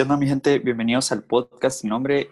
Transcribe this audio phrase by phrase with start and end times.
[0.00, 0.58] ¿Qué onda, mi gente?
[0.60, 1.84] Bienvenidos al podcast.
[1.84, 2.30] Mi nombre,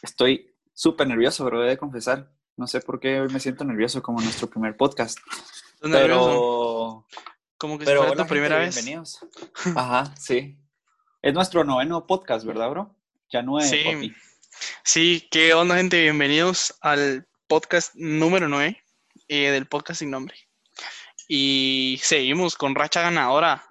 [0.00, 2.32] estoy súper nervioso, pero he de confesar.
[2.56, 5.18] No sé por qué hoy me siento nervioso como nuestro primer podcast.
[5.82, 7.06] Pero,
[7.58, 8.74] Como que si pero fuera tu primera gente, vez.
[8.76, 9.18] bienvenidos.
[9.76, 10.58] Ajá, sí.
[11.20, 12.96] Es nuestro noveno podcast, ¿verdad, bro?
[13.30, 13.82] Ya nueve, Sí.
[13.84, 14.14] papi.
[14.82, 16.00] Sí, ¿qué onda, gente?
[16.00, 18.82] Bienvenidos al podcast número 9
[19.28, 20.36] eh, del podcast sin nombre.
[21.28, 23.69] Y seguimos con racha ganadora.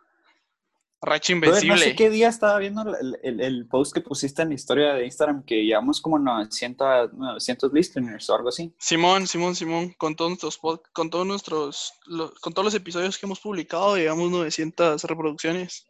[1.02, 1.84] Racha Brother, no invencible.
[1.92, 5.06] sé qué día estaba viendo el, el- el post que pusiste en la historia de
[5.06, 8.74] Instagram que llevamos como 900, 900 listeners o algo así.
[8.78, 10.60] Simón, Simón, Simón, con todos nuestros
[10.92, 15.86] con todos nuestros lo- con todos los episodios que hemos publicado, llevamos 900 reproducciones.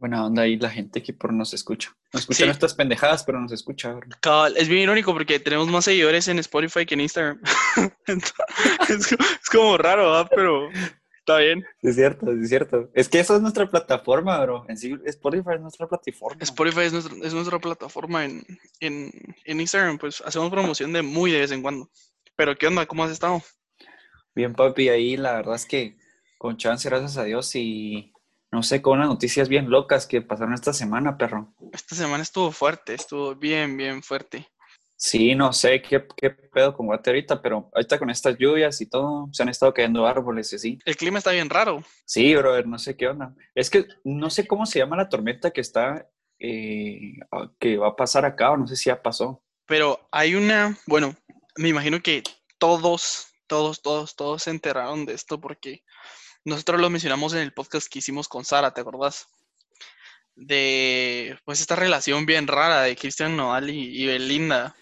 [0.00, 1.92] Buena onda ahí la gente que por nos escucha.
[2.12, 2.46] Nos escuchan Sí.
[2.46, 3.98] nuestras pendejadas, pero nos escucha.
[4.20, 7.40] Cabal, es bien irónico porque tenemos más seguidores en Spotify que en Instagram.
[8.88, 10.30] Es, es como raro, ¿verdad?
[10.34, 10.70] Pero
[11.28, 11.64] está bien.
[11.82, 12.90] Es cierto, es cierto.
[12.94, 14.64] Es que esa es nuestra plataforma, bro.
[14.68, 16.42] En sí, Spotify es nuestra plataforma.
[16.42, 18.44] Spotify es, nuestra- es nuestra plataforma en,
[18.80, 19.12] en,
[19.44, 21.90] en Instagram, pues hacemos promoción de muy de vez en cuando.
[22.36, 22.86] Pero ¿qué onda?
[22.86, 23.42] ¿Cómo has estado?
[24.34, 25.96] Bien, papi, ahí la verdad es que
[26.38, 28.12] con chance, gracias a Dios, y
[28.52, 31.52] no sé, con unas noticias bien locas que pasaron esta semana, perro.
[31.72, 34.48] Esta semana estuvo fuerte, estuvo bien, bien fuerte.
[35.00, 38.86] Sí, no sé qué, qué pedo con Guate ahorita, pero ahorita con estas lluvias y
[38.86, 40.78] todo, se han estado cayendo árboles y así.
[40.84, 41.84] El clima está bien raro.
[42.04, 43.32] Sí, brother, no sé qué onda.
[43.54, 46.10] Es que no sé cómo se llama la tormenta que está,
[46.40, 47.12] eh,
[47.60, 49.40] que va a pasar acá, o no sé si ya pasó.
[49.66, 51.14] Pero hay una, bueno,
[51.56, 52.24] me imagino que
[52.58, 55.84] todos, todos, todos, todos se enteraron de esto porque
[56.44, 59.28] nosotros lo mencionamos en el podcast que hicimos con Sara, ¿te acordás?
[60.34, 64.74] De, pues, esta relación bien rara de Cristian Nodal y, y Belinda.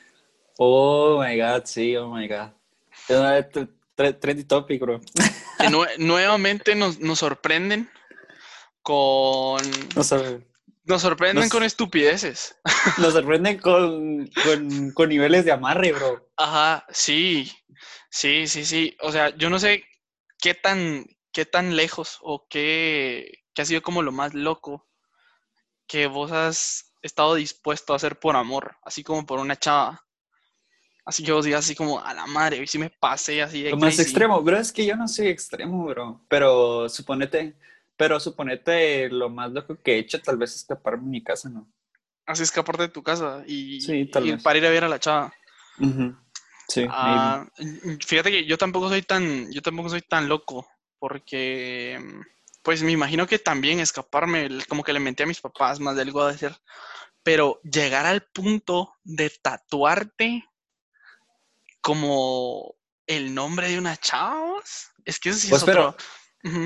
[0.58, 2.50] Oh my god, sí, oh my god.
[4.20, 5.00] Trendy topic, bro.
[5.58, 7.90] Que nue- nuevamente nos, nos sorprenden
[8.82, 9.60] con...
[9.94, 10.46] No sé.
[10.84, 12.56] Nos sorprenden Nos- con estupideces.
[12.98, 16.30] Nos sorprenden con, con, con niveles de amarre, bro.
[16.36, 17.50] Ajá, sí,
[18.10, 18.96] sí, sí, sí.
[19.00, 19.84] O sea, yo no sé
[20.38, 24.86] qué tan, qué tan lejos o qué, qué ha sido como lo más loco
[25.88, 30.05] que vos has estado dispuesto a hacer por amor, así como por una chava.
[31.06, 33.70] Así que vos digas así como, a la madre, hoy sí me pasé así de
[33.70, 34.02] Lo más crazy".
[34.10, 36.20] extremo, bro, es que yo no soy extremo, bro.
[36.28, 37.54] Pero suponete,
[37.96, 41.68] pero suponete lo más loco que he hecho, tal vez escaparme de mi casa, ¿no?
[42.26, 44.42] Así escaparte de tu casa y, Sí, tal y vez.
[44.42, 45.32] para ir a ver a la chava.
[46.68, 47.46] Sí, Ah,
[48.04, 50.68] fíjate que yo tampoco soy tan, yo tampoco soy tan loco,
[50.98, 52.00] porque
[52.64, 56.02] pues me imagino que también escaparme, como que le menté a mis papás más de
[56.02, 56.56] algo de ser,
[57.22, 60.44] pero llegar al punto de tatuarte
[61.86, 62.74] como
[63.06, 64.60] el nombre de una chava,
[65.04, 66.04] es que eso sí Pues, es pero- otro.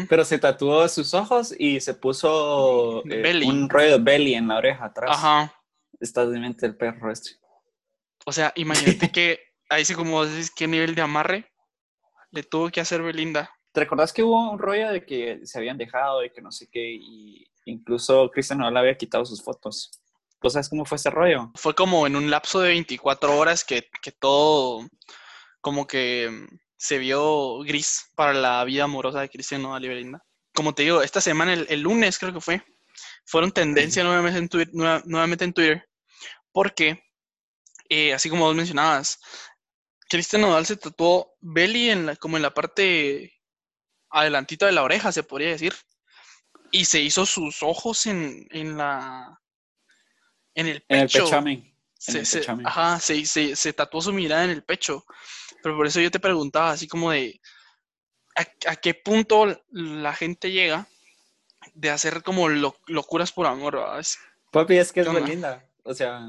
[0.08, 4.56] Pero se tatuó sus ojos y se puso eh, un rollo de belly en la
[4.58, 5.10] oreja atrás.
[5.12, 5.54] Ajá.
[5.98, 7.30] Está de mente el perro este.
[8.26, 11.50] O sea, imagínate que ahí sí como decís qué nivel de amarre
[12.30, 13.50] le tuvo que hacer Belinda.
[13.72, 16.68] ¿Te recordás que hubo un rollo de que se habían dejado y que no sé
[16.70, 16.92] qué?
[17.00, 19.90] Y incluso Cristian no le había quitado sus fotos.
[20.40, 21.50] ¿Tú sabes cómo fue ese rollo?
[21.54, 24.88] fue como en un lapso de 24 horas que, que todo
[25.60, 30.24] como que mm, se vio gris para la vida amorosa de Cristian Nodal y Belinda.
[30.54, 32.62] Como te digo, esta semana, el, el lunes creo que fue,
[33.26, 35.86] fueron tendencia nuevamente en Twitter, nueva- nuevamente en Twitter
[36.52, 37.02] porque,
[37.88, 39.20] eh, así como vos mencionabas,
[40.08, 43.32] Cristian Nodal se tatuó belly en la, como en la parte
[44.10, 45.74] adelantita de la oreja, se podría decir,
[46.72, 49.40] y se hizo sus ojos en, en la...
[50.60, 51.24] En el En el pecho.
[51.24, 51.58] pechamen.
[51.58, 52.66] En Se, el se- pechamen.
[52.66, 55.04] ajá, se, se, se tatuó su mirada en el pecho.
[55.62, 57.40] Pero por eso yo te preguntaba, así como de,
[58.36, 60.86] ¿a, a qué punto la gente llega
[61.74, 63.78] de hacer como lo- locuras por amor?
[64.50, 65.66] Papi, es que es ¿Qué muy linda.
[65.82, 66.20] O sea,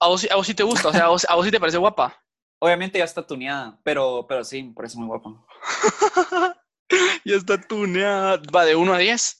[0.00, 0.88] ¿A vos, sí- a vos sí te gusta?
[0.88, 2.22] O sea, ¿a vos, a vos sí te parece guapa?
[2.60, 5.30] obviamente ya está tuneada, pero, pero sí, me parece muy guapa.
[7.24, 8.40] ya está tuneada.
[8.54, 9.37] Va de 1 a 10.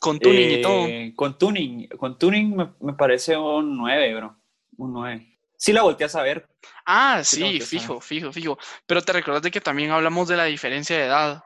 [0.00, 0.86] Con tuning y todo.
[0.86, 4.36] Eh, Con tuning, con tuning me, me parece un 9, bro.
[4.78, 5.38] Un 9.
[5.56, 6.48] Sí la volteas a ver.
[6.86, 8.02] Ah, sí fijo, saber.
[8.02, 8.58] fijo, fijo.
[8.86, 11.44] Pero te recuerdas de que también hablamos de la diferencia de edad.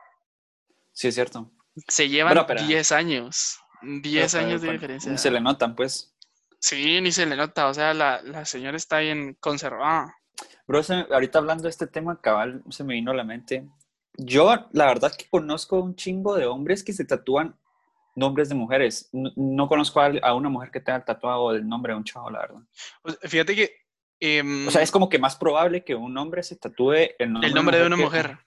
[0.93, 1.51] Sí, es cierto.
[1.89, 3.59] Se llevan Pero, pero- 10 años.
[3.81, 5.11] 10 Pero, años de bueno, diferencia.
[5.11, 6.15] de Se le notan, pues.
[6.59, 10.15] Sí, ni se le nota, o sea, la, la señora está bien conservada.
[10.65, 13.67] Bro, se- ahorita hablando de este tema cabal, se me vino a la mente.
[14.17, 17.55] Yo, la verdad que conozco un chingo de hombres que se tatúan
[18.15, 19.09] nombres de mujeres.
[19.11, 22.29] No, no conozco a, a una mujer que tenga tatuado el nombre de un chavo,
[22.29, 22.61] la verdad.
[23.23, 23.71] Fíjate que
[24.19, 27.47] em, O sea, es como que más probable que un hombre se tatúe el nombre,
[27.49, 28.37] el nombre de una mujer.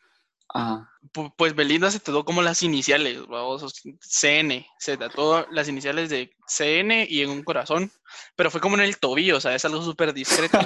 [0.55, 6.09] Ah, Pu- Pues Belinda se tatuó como las iniciales, vamos, CN, se tatuó las iniciales
[6.09, 7.91] de CN y en un corazón,
[8.35, 10.59] pero fue como en el tobillo, o sea, es algo súper discreto.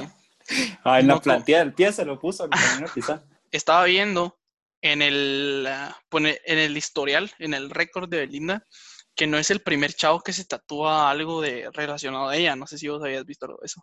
[0.84, 2.48] Ah, en la No, co- plantilla del pie se lo puso.
[3.50, 4.38] Estaba viendo
[4.82, 8.66] en el, ah, pone- en el historial, en el récord de Belinda,
[9.14, 12.66] que no es el primer chavo que se tatúa algo de relacionado a ella, no
[12.66, 13.82] sé si vos habías visto eso.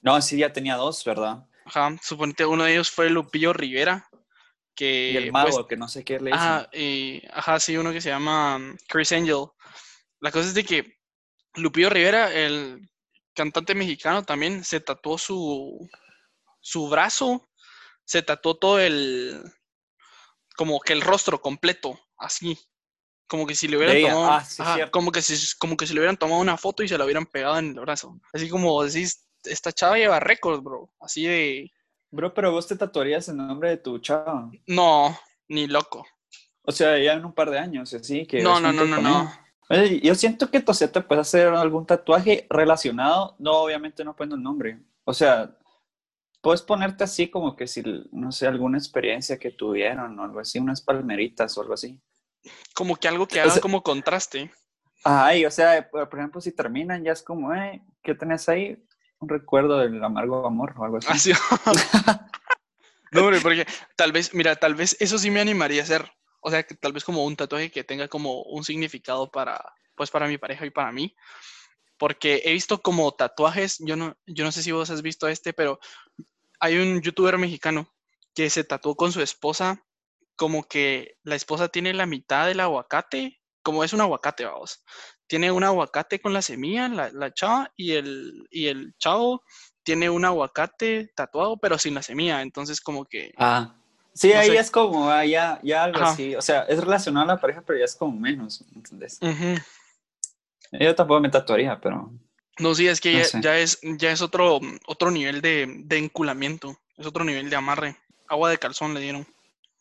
[0.00, 1.44] No, sí, ya tenía dos, ¿verdad?
[1.64, 4.08] Ajá, suponete uno de ellos fue Lupillo Rivera,
[4.74, 6.36] que Y el pues, mago, que no sé qué le hizo.
[6.38, 9.46] Ajá, y, ajá, sí, uno que se llama mm, Chris Angel.
[10.20, 10.98] La cosa es de que
[11.54, 12.88] Lupillo Rivera, el
[13.34, 15.88] cantante mexicano, también se tatuó su,
[16.60, 17.48] su brazo,
[18.04, 19.42] se tatuó todo el,
[20.58, 22.58] como que el rostro completo, así.
[23.28, 24.90] Como que si le hubieran tomado, ah, sí, ajá, cierto.
[24.90, 27.26] como que si, como que si le hubieran tomado una foto y se la hubieran
[27.26, 28.18] pegado en el brazo.
[28.32, 30.90] Así como decís, esta chava lleva récord, bro.
[30.98, 31.70] Así de,
[32.10, 34.50] Bro, pero vos te tatuarías el nombre de tu chava.
[34.66, 35.16] no,
[35.46, 36.04] ni loco.
[36.62, 38.42] O sea, ya en un par de años, así que.
[38.42, 39.30] No, no, no, no, no.
[40.02, 44.42] yo siento que Tosé te puedes hacer algún tatuaje relacionado, no, obviamente no poniendo el
[44.42, 44.80] nombre.
[45.04, 45.56] O sea,
[46.40, 47.82] puedes ponerte así como que si,
[48.12, 51.98] no sé, alguna experiencia que tuvieron o algo así, unas palmeritas o algo así.
[52.74, 54.50] Como que algo que O haga sea- como contraste.
[55.04, 58.76] Ay, o sea, por ejemplo, si terminan, ya es como, eh, ¿qué tenés ahí?
[59.20, 61.08] Un recuerdo del amargo amor o algo así.
[61.10, 61.32] Así.
[63.12, 66.10] no, hombre, porque tal vez, mira, tal vez eso sí me animaría a hacer.
[66.40, 69.60] O sea, que tal vez como un tatuaje que tenga como un significado para,
[69.96, 71.14] pues para mi pareja y para mí.
[71.98, 75.52] Porque he visto como tatuajes, yo no, yo no sé si vos has visto este,
[75.52, 75.78] pero
[76.60, 77.92] hay un youtuber mexicano
[78.34, 79.84] que se tatuó con su esposa,
[80.36, 84.84] como que la esposa tiene la mitad del aguacate, como es un aguacate, vamos.
[85.26, 89.42] Tiene un aguacate con la semilla, la, la chava, y el, y el chavo
[89.82, 92.40] tiene un aguacate tatuado, pero sin la semilla.
[92.42, 93.32] Entonces, como que.
[93.36, 93.74] Ah.
[94.14, 94.58] Sí, No ahí sé.
[94.58, 96.10] es como, ah, ya, ya algo Ajá.
[96.10, 96.34] así.
[96.34, 99.18] O sea, es relacionado a la pareja, pero ya es como menos, ¿entendés?
[99.20, 99.60] ujú.
[100.72, 102.12] Yo tampoco me tatuaría, pero...
[102.58, 103.40] No, sí, es que No ya, sé.
[103.40, 106.76] ya es, ya es otro, otro nivel de, de enculamiento.
[106.96, 107.96] Es otro nivel de amarre.
[108.28, 109.26] Agua de calzón le dieron.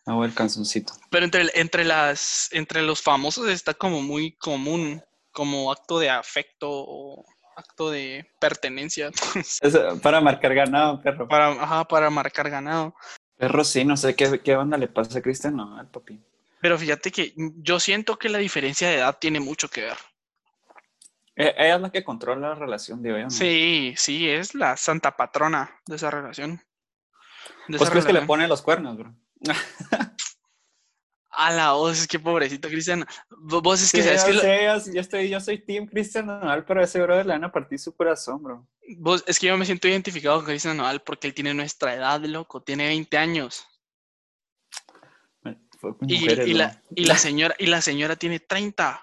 [0.05, 0.93] Hago el calzoncito.
[1.09, 6.69] Pero entre, entre, las, entre los famosos está como muy común, como acto de afecto
[6.69, 7.25] o
[7.57, 11.27] acto de pertenencia Es eh, para marcar ganado, perro.
[11.27, 12.95] para, ajá, para marcar ganado.
[13.37, 16.21] Perro sí, no sé qué, qué onda le pasa a Cristian, no, al papi.
[16.61, 19.97] Pero fíjate que yo siento que la diferencia de edad tiene mucho que ver.
[21.39, 23.23] Eh, Ella es la que controla la relación, digo yo.
[23.25, 23.29] ¿no?
[23.29, 26.57] Sí, sí, es la santa patrona de esa relación.
[27.67, 29.15] De Pues esa crees que le pone los cuernos, bro.
[31.39, 33.05] A la voz, es que pobrecito Cristian.
[33.29, 36.65] Vo- Vos es que Sí, sabes que yo, sé, estoy, yo soy team Cristian Nodal,
[36.65, 38.67] pero a ese brother le van a partir su corazón, bro.
[38.97, 42.19] vos, es que yo me siento identificado con Cristian Nodal porque él tiene nuestra edad,
[42.21, 43.67] loco, tiene 20 años.
[46.55, 48.99] La, y la señora, y la señora tiene 30.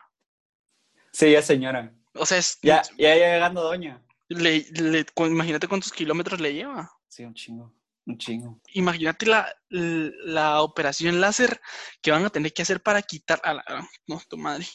[1.12, 1.92] Sí, ya señora.
[2.14, 4.00] O sea, es, Ya, ya llegando doña.
[4.28, 6.90] le- le- cu- imagínate cuántos kilómetros le lleva.
[7.08, 7.72] Sí, un chingo,
[8.06, 8.60] un chingo.
[8.72, 11.60] Imagínate la, la operación láser
[12.02, 13.64] que van a tener que hacer para quitar a la...
[14.06, 14.66] No, tu madre.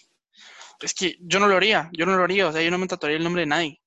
[0.81, 2.87] Es que yo no lo haría, yo no lo haría, o sea, yo no me
[2.87, 3.81] tatuaría el nombre de nadie.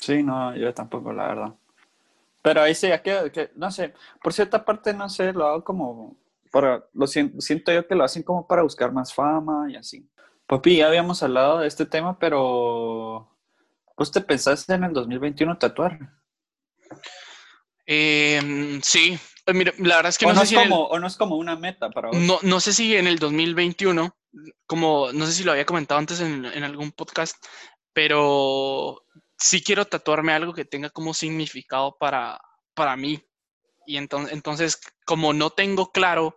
[0.00, 1.54] Sí, no, yo tampoco, la verdad.
[2.42, 6.16] Pero ahí sí, ya que, no sé, por cierta parte, no sé, lo hago como
[6.50, 10.08] para, lo sien- siento yo que lo hacen como para buscar más fama y así.
[10.46, 13.28] Papi, ya habíamos hablado de este tema, pero
[13.96, 15.98] ¿vos te pensaste en el 2021 tatuar?
[17.86, 20.68] Eh, sí, Eh, mira, la verdad es que o, no, no sé es si el-
[20.70, 22.16] como, o no es como una meta para vos.
[22.16, 24.14] no, no sé si en el 2021,
[24.66, 27.36] como no sé si lo había comentado antes en, en algún podcast,
[27.92, 29.02] pero
[29.36, 32.40] sí quiero tatuarme algo que tenga como significado para,
[32.74, 33.22] para mí.
[33.86, 36.36] Y entonces, entonces, como no tengo claro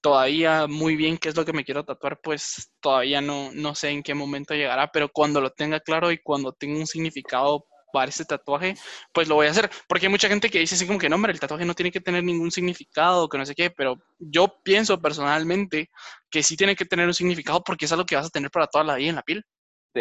[0.00, 3.90] todavía muy bien qué es lo que me quiero tatuar, pues todavía no, no sé
[3.90, 8.08] en qué momento llegará, pero cuando lo tenga claro y cuando tenga un significado para
[8.08, 8.74] ese tatuaje,
[9.12, 9.70] pues lo voy a hacer.
[9.88, 11.90] Porque hay mucha gente que dice así como que no, hombre, el tatuaje no tiene
[11.90, 15.90] que tener ningún significado, que no sé qué, pero yo pienso personalmente
[16.30, 18.66] que sí tiene que tener un significado porque es algo que vas a tener para
[18.66, 19.44] toda la vida en la piel.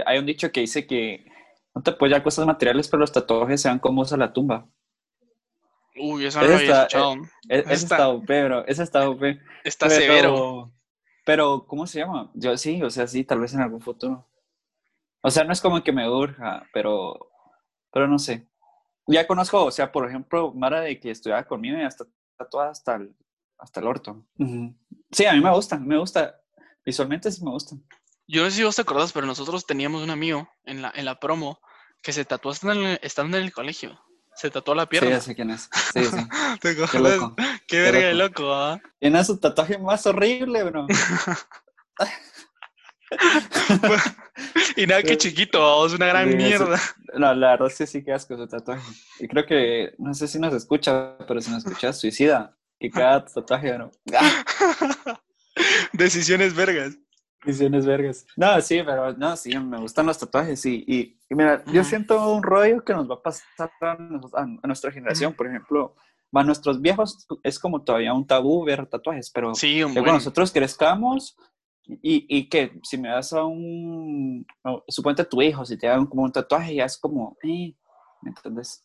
[0.05, 1.25] Hay un dicho que dice que
[1.73, 4.67] no te apoya cosas materiales, pero los tatuajes sean como usa la tumba.
[5.99, 7.13] Uy, eso no Ese lo había está- escuchado.
[7.49, 8.65] Es- Ese Está- está OP, bro.
[8.67, 9.39] Ese está OP.
[9.63, 10.71] Está Pero- severo.
[11.25, 12.31] Pero, ¿cómo se llama?
[12.33, 14.27] Yo sí, o sea, sí, tal vez en algún futuro.
[15.21, 17.29] O sea, no es como que me urja, pero,
[17.91, 18.47] pero no sé.
[19.05, 22.05] Ya conozco, o sea, por ejemplo, Mara de que estudiaba conmigo y hasta
[22.37, 23.15] tatuada hasta el,
[23.57, 24.25] hasta el orto.
[25.11, 26.39] Sí, a mí me gusta, me gusta.
[26.85, 27.75] Visualmente sí me gusta.
[28.27, 31.05] Yo no sé si vos te acordás, pero nosotros teníamos un amigo en la, en
[31.05, 31.59] la promo
[32.01, 33.99] que se tatuó estando en el, estando en el colegio.
[34.39, 35.09] Se tatuó la Sí, pierna.
[35.09, 35.69] ya sé quién es.
[35.93, 36.27] Sí, sí.
[36.61, 37.35] ¿Te Qué loco.
[37.67, 38.53] Qué verga de loco.
[38.53, 38.79] ¿ah?
[38.99, 40.87] Tiene su tatuaje más horrible, bro.
[44.77, 46.79] Y nada que chiquito, vamos, una gran Sí, mierda.
[47.15, 48.87] No, la verdad sí, sí, qué asco su tatuaje.
[49.19, 52.55] Y creo que, no sé si nos escucha, pero si nos escucha, suicida.
[52.79, 53.91] Que cada tatuaje, bro.
[55.93, 56.97] Decisiones vergas.
[57.45, 58.25] Visiones vergas.
[58.35, 60.65] No, sí, pero no, sí, me gustan los tatuajes.
[60.65, 64.47] Y, y, y mira, yo siento un rollo que nos va a pasar a, a-
[64.63, 65.33] a nuestra generación.
[65.33, 65.95] Por ejemplo,
[66.33, 70.51] a nuestros viejos es como todavía un tabú ver tatuajes, pero Sí, un cuando nosotros
[70.51, 71.37] crezcamos
[71.87, 74.45] y, y que si me das a un,
[74.87, 77.73] suponte a tu hijo, si te dan como un tatuaje, ya es como, eh,
[78.21, 78.83] ¿me entiendes?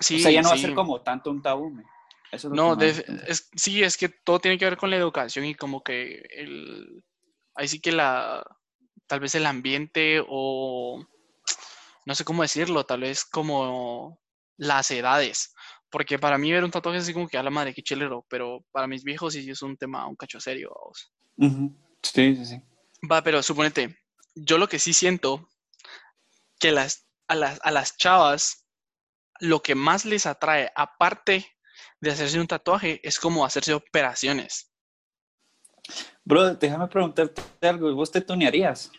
[0.00, 0.62] Sí, o sea, ya no va a sí.
[0.64, 1.70] ser como tanto un tabú.
[1.70, 1.84] me.
[2.32, 5.44] Eso es No, de- es, sí, es que todo tiene que ver con la educación
[5.44, 7.02] y como que el,
[7.54, 8.44] ahí sí que la,
[9.06, 11.04] tal vez el ambiente o,
[12.06, 14.20] no sé cómo decirlo, tal vez como
[14.56, 15.54] las edades,
[15.90, 18.24] porque para mí ver un tatuaje es así como que a la madre, qué chilero,
[18.28, 20.70] pero para mis viejos sí es un tema un cacho serio.
[22.02, 22.62] Sí, sí, sí.
[23.10, 23.98] Va, pero suponete,
[24.34, 25.48] yo lo que sí siento
[26.58, 28.66] que las, a, las, a las chavas
[29.40, 31.56] lo que más les atrae, aparte
[32.00, 34.69] de hacerse un tatuaje, es como hacerse operaciones.
[36.24, 37.92] Bro, déjame preguntarte algo.
[37.94, 38.90] ¿Vos te tunearías?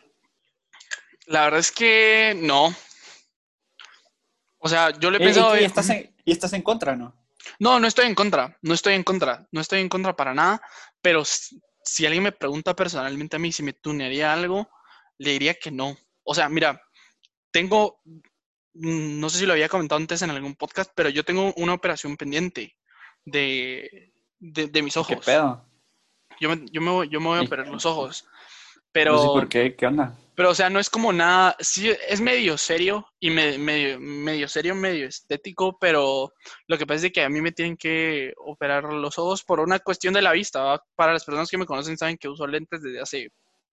[1.28, 2.74] La verdad es que no.
[4.60, 5.58] O sea, yo le he Eh, pensado...
[5.58, 7.16] y, y estás en, y estás en contra, ¿no?
[7.60, 10.62] No, no estoy en contra, no estoy en contra, no estoy en contra para nada,
[11.02, 14.70] pero si, alguien me pregunta personalmente a mí si me tunearía algo,
[15.18, 15.98] le diría que no.
[16.24, 16.80] O sea, mira,
[17.52, 18.00] tengo,
[18.74, 21.74] mm, no sé si lo había comentado antes en algún podcast, pero yo tengo una
[21.74, 22.78] operación pendiente
[23.26, 25.26] de, de, de mis ¿Qué ojos.
[25.26, 25.66] pedo?
[26.42, 28.30] Yo me, yo me voy- yo me voy a operar los ojos, No
[28.74, 29.16] sé pero...
[29.34, 30.18] por qué, ¿qué onda?
[30.34, 34.48] Pero, o sea, no es como nada, sí, es medio serio y me- medio, medio
[34.48, 36.34] serio, medio estético, pero
[36.68, 39.78] lo que pasa es que a mí me tienen que operar los ojos por una
[39.80, 40.62] cuestión de la vista.
[40.64, 40.84] ¿va?
[40.96, 43.30] Para las personas que me conocen saben que uso lentes desde hace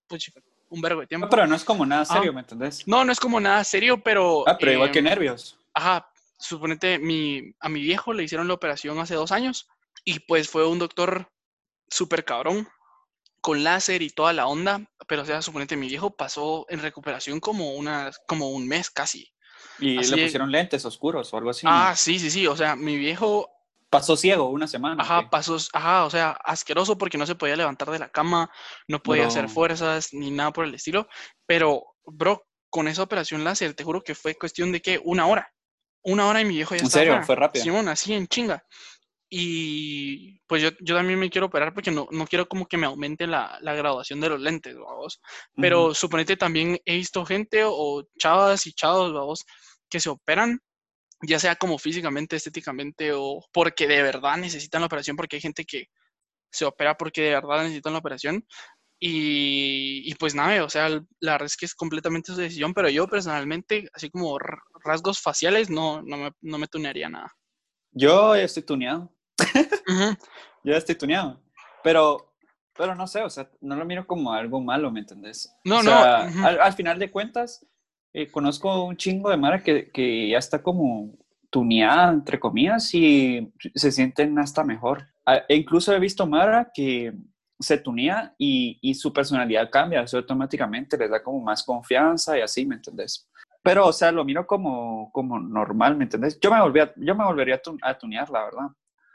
[0.07, 1.27] puchica, un vergo de tiempo.
[1.27, 2.15] No, pero no es como nada Ah.
[2.17, 2.87] serio, ¿me entendés?
[2.87, 4.47] No, no es como nada serio, pero...
[4.47, 5.57] Ah, pero igual que em, nervios.
[5.73, 6.07] Ajá,
[6.39, 9.69] suponete, mi, a mi viejo le hicieron la operación hace dos años
[10.05, 11.31] y pues fue un doctor
[11.90, 12.68] súper cabrón,
[13.40, 17.40] con láser y toda la onda, pero o sea, suponete, mi viejo pasó en recuperación
[17.40, 19.33] como, una, como un mes casi.
[19.78, 21.66] Y así le de- pusieron lentes oscuros o algo así.
[21.66, 23.50] Ah, sí, sí, sí, o sea, mi viejo,
[23.90, 25.02] Pasó ciego una semana.
[25.02, 28.50] ajá, pasó, ajá, o sea, asqueroso porque no se podía levantar de la cama,
[28.87, 31.09] no podía hacer fuerzas ni nada por el estilo,
[31.47, 35.52] pero, bro, con esa operación láser, te juro que fue cuestión de que una hora,
[36.02, 37.12] una hora y mi viejo ya ¿En estaba serio?
[37.12, 37.26] fuera.
[37.26, 37.64] ¿Fue rápido?
[37.64, 38.64] Simón, así en chinga.
[39.30, 42.87] Y pues yo, yo también me quiero operar porque no, no quiero como que me
[42.87, 45.20] aumente la, la graduación de los lentes, vamos.
[45.54, 45.94] Pero Ujú.
[45.94, 49.44] suponete también he visto gente o chavas y chavos, vamos,
[49.90, 50.61] que se operan,
[51.23, 55.64] ya sea como físicamente, estéticamente o porque de verdad necesitan la operación, porque hay gente
[55.64, 55.87] que
[56.50, 58.47] se opera porque de verdad necesitan la operación.
[59.00, 62.88] Y, y pues nada, o sea, la verdad es que es completamente su decisión, pero
[62.88, 64.37] yo personalmente, así como
[64.82, 67.32] rasgos faciales, no, no me, no me tunearía nada.
[67.92, 69.14] Yo estoy tuneado.
[69.38, 70.14] Yo
[70.73, 71.40] ya estoy tuneado.
[71.83, 72.33] Pero,
[72.76, 75.52] pero no sé, o sea, no lo miro como algo malo, ¿me entendés?
[75.64, 76.47] No, O no, sea, ujú.
[76.47, 77.66] al, al final de cuentas,
[78.12, 81.14] eh, conozco un chingo de Mara que, que ya está como
[81.50, 85.07] tuneada, entre comillas, y se sienten hasta mejor.
[85.25, 87.12] Ah, E incluso he visto Mara que
[87.61, 92.40] se tunea y, y su personalidad cambia, eso automáticamente les da como más confianza y
[92.42, 93.28] así, ¿me entendés?
[93.62, 96.38] Pero, o sea, lo miro como, como normal, ¿me entendés?
[96.40, 98.66] Yo me, volví a- yo me volvería a tunear, la verdad.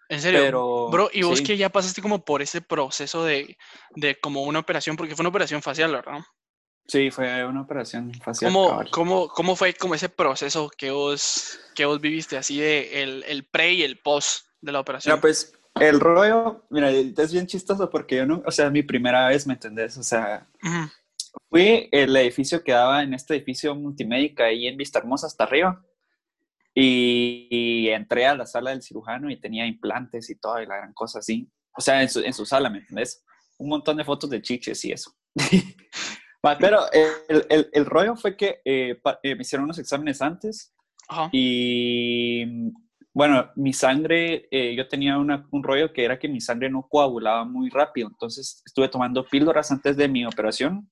[0.09, 0.41] En serio.
[0.41, 1.45] Pero, Bro, y vos sí.
[1.45, 3.57] que ya pasaste como por ese proceso de,
[3.95, 6.19] de como una operación, porque fue una operación facial, ¿verdad?
[6.87, 8.51] Sí, fue una operación facial.
[8.51, 13.23] ¿Cómo, cómo, cómo fue como ese proceso que vos, que vos viviste, así de el,
[13.23, 15.15] el pre y el post de la operación?
[15.15, 18.83] No, pues el rollo, mira, es bien chistoso porque yo no, o sea, es mi
[18.83, 19.97] primera vez, ¿me entendés?
[19.97, 20.89] O sea, Ujú.
[21.49, 25.81] fui el edificio que daba en este edificio multimédica ahí en Vista Hermosa hasta arriba.
[26.75, 30.77] Y, y entré a la sala del cirujano y tenía implantes y toda y la
[30.77, 31.47] gran cosa así.
[31.77, 33.23] O sea, en su, en su sala, ¿me entendés?
[33.57, 35.11] Un montón de fotos de chiches y eso.
[36.59, 40.73] Pero el, el, el rollo fue que eh, eh, me hicieron unos exámenes antes
[41.07, 41.29] Ajá.
[41.31, 42.45] y
[43.13, 46.85] bueno, mi sangre, eh, yo tenía una- un rollo que era que mi sangre no
[46.89, 50.89] coagulaba muy rápido, entonces estuve tomando píldoras antes de mi operación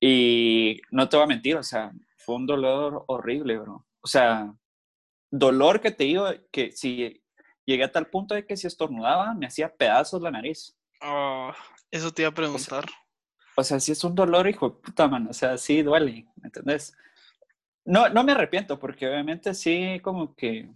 [0.00, 3.84] y no te voy a mentir, o sea, fue un dolor horrible, bro.
[4.00, 4.54] O sea,
[5.30, 7.22] dolor que te digo que si
[7.64, 10.76] llegué a tal punto de que si estornudaba me hacía pedazos la nariz.
[11.00, 11.54] Ah,
[11.90, 12.86] eso te iba a preguntar.
[13.56, 15.26] O sea, sí es un dolor, hijo de puta, man.
[15.28, 16.96] O sea, sí duele, ¿me entendés?
[17.88, 20.68] no, no me arrepiento porque obviamente sí como que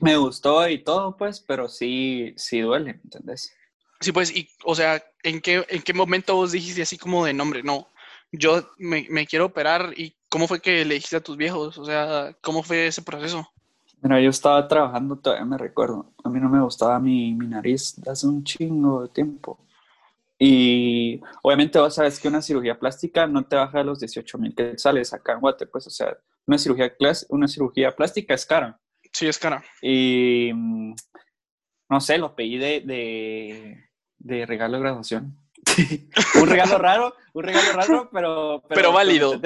[0.00, 3.54] me gustó y todo, pues, pero sí, sí duele, ¿entendés?
[4.00, 7.32] Sí, pues, y, o sea, ¿en qué, ¿en qué momento vos dijiste así como de
[7.32, 7.62] nombre?
[7.62, 7.88] No,
[8.32, 11.78] yo me, me quiero operar y ¿cómo fue que le dijiste a tus viejos?
[11.78, 13.48] O sea, ¿cómo fue ese proceso?
[14.02, 16.12] Mira, yo estaba trabajando, todavía me recuerdo.
[16.24, 19.60] A mí no me gustaba mi, mi nariz hace un chingo de tiempo.
[20.36, 24.56] Y obviamente vos sabes que una cirugía plástica no te baja de los 18 mil
[24.56, 26.92] quetzales acá en Guate, pues, o sea, una cirugía,
[27.28, 28.80] una cirugía plástica es cara.
[29.12, 29.62] Sí, es cara.
[29.82, 30.96] Y mm,
[31.90, 33.84] no sé, lo pedí de, de,
[34.18, 35.43] de regalo de graduación.
[36.40, 38.62] un regalo raro, un regalo raro, pero...
[38.68, 39.40] Pero válido.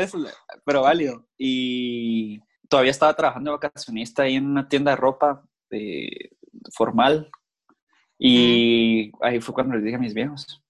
[0.64, 1.26] Pero válido.
[1.36, 6.30] Y todavía estaba trabajando de vacacionista ahí en una tienda de ropa eh,
[6.74, 7.30] formal.
[8.18, 10.62] Y ahí fue cuando les dije a mis viejos.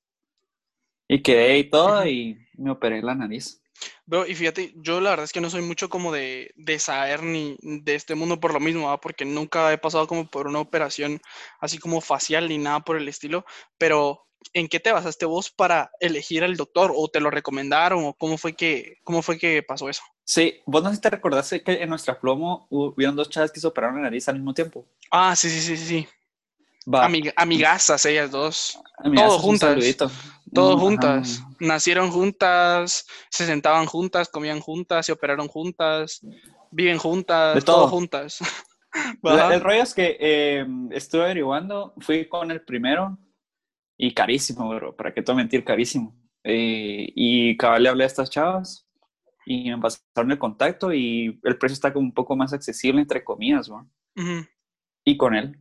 [1.08, 3.62] Y quedé y todo y me operé la nariz.
[4.06, 7.22] Bro, y fíjate, yo la verdad es que no soy mucho como de, de saber
[7.22, 9.00] ni de este mundo por lo mismo, ¿va?
[9.00, 11.20] porque nunca he pasado como por una operación
[11.60, 13.44] así como facial ni nada por el estilo,
[13.76, 16.92] pero ¿en qué te basaste vos para elegir al doctor?
[16.94, 18.04] ¿O te lo recomendaron?
[18.04, 20.02] ¿O cómo fue que, cómo fue que pasó eso?
[20.24, 23.60] Sí, vos no sé si te recordaste que en nuestra plomo hubieron dos chavas que
[23.60, 24.84] se operaron la nariz al mismo tiempo.
[25.10, 26.08] Ah, sí, sí, sí, sí.
[26.92, 28.78] Va, Amig- amigazas ellas dos.
[28.98, 29.70] amigas, todo un juntas.
[29.70, 30.10] saludito.
[30.54, 30.84] Todos Mm, ajá.
[30.86, 31.42] juntas.
[31.60, 36.20] Nacieron juntas, se sentaban juntas, comían juntas, se operaron juntas,
[36.70, 37.88] viven juntas, De todo todo.
[37.88, 38.38] juntas.
[39.22, 39.54] Ajá.
[39.54, 43.18] el rollo es que eh, estuve averiguando, fui con el primero
[43.98, 46.16] y carísimo, bro, para qué a mentir, carísimo.
[46.42, 48.88] Eh, y cabal le hablé a estas chavas
[49.44, 53.22] y me pasaron el contacto y el precio está como un poco más accesible, entre
[53.22, 53.86] comillas, bro.
[55.04, 55.58] Y con él.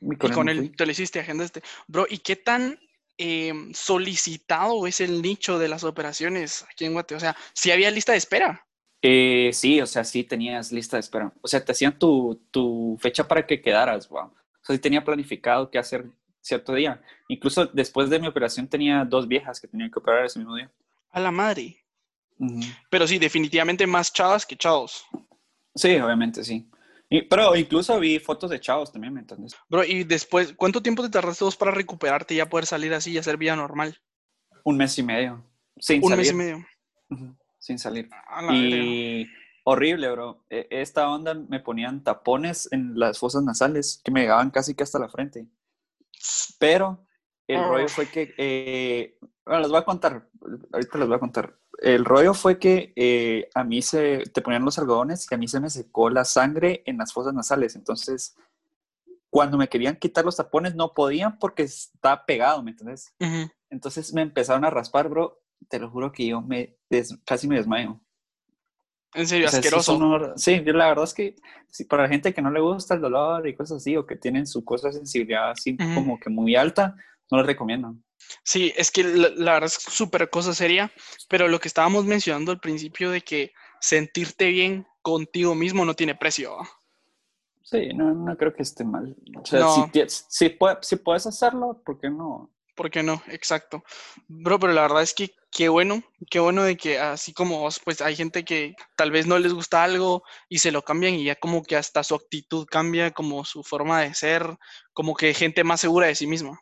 [0.00, 1.62] Y Y con él te lo hiciste, agendaste.
[1.86, 2.78] Bro, ¿y qué tan
[3.22, 7.14] eh, solicitado es el nicho de las operaciones aquí en Guate?
[7.14, 8.66] O sea, si había lista de espera.
[9.02, 11.30] Eh, sí, o sea, sí tenías lista de espera.
[11.42, 14.24] O sea, te hacían tu, tu fecha para que quedaras, wow.
[14.24, 16.06] O sea, sí tenía planificado qué hacer
[16.40, 17.02] cierto día.
[17.28, 20.70] Incluso después de mi operación tenía dos viejas que tenían que operar ese mismo día.
[21.10, 21.76] A la madre.
[22.88, 25.04] Pero sí, definitivamente más chavas que chavos.
[25.74, 26.66] Sí, obviamente, sí.
[27.12, 29.54] Y- pero incluso vi fotos de chavos también, ¿me entiendes?
[29.68, 33.10] Bro, y después, ¿cuánto tiempo te tardaste vos para recuperarte y ya poder salir así
[33.12, 33.98] y hacer vida normal?
[34.64, 35.44] Un mes y medio.
[35.76, 36.18] Sin Un salir.
[36.18, 36.66] mes y medio.
[37.58, 38.08] Sin salir.
[38.28, 38.76] A la verga.
[38.76, 39.26] Y
[39.64, 40.44] horrible, bro.
[40.48, 44.84] E- Esta onda me ponían tapones en las fosas nasales que me llegaban casi que
[44.84, 45.46] hasta la frente.
[46.58, 47.06] Pero
[47.48, 47.68] el Oh.
[47.70, 50.28] rollo fue que, eh, bueno, les voy a contar,
[50.72, 51.56] ahorita les voy a contar.
[51.82, 55.48] El rollo fue que eh, a mí se, te ponían los algodones y a mí
[55.48, 57.74] se me secó la sangre en las fosas nasales.
[57.74, 58.36] Entonces,
[59.30, 63.14] cuando me querían quitar los tapones, no podían porque estaba pegado, ¿me entiendes?
[63.70, 65.40] Entonces me empezaron a raspar, bro.
[65.68, 68.00] Te lo juro que yo me des- casi me desmayo.
[69.14, 69.92] En serio, O sea, sí, asqueroso.
[70.36, 71.34] Sí, yo la verdad es que
[71.68, 74.16] sí, para la gente que no le gusta el dolor y cosas así, o que
[74.16, 76.94] tienen su cosa de sensibilidad así como que muy alta,
[77.30, 77.96] no les recomiendo.
[78.44, 80.92] Sí, es que la, la verdad es súper cosa seria,
[81.28, 86.14] pero lo que estábamos mencionando al principio de que sentirte bien contigo mismo no tiene
[86.14, 86.56] precio.
[87.62, 89.16] Sí, no, no creo que esté mal.
[89.40, 89.74] O sea, No.
[89.74, 92.50] si, tie- si, pue- si puedes hacerlo, ¿por qué no?
[92.74, 93.22] ¿Por qué no?
[93.28, 93.84] Exacto.
[94.26, 97.80] Bro, pero la verdad es que qué bueno, qué bueno de que así como vos,
[97.84, 101.24] pues hay gente que tal vez no les gusta algo y se lo cambian y
[101.24, 104.56] ya como que hasta su actitud cambia, como su forma de ser,
[104.94, 106.58] como que gente más segura de sí misma.